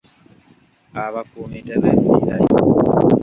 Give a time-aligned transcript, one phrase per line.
[1.03, 2.49] Abakuumi tebeefiirayo.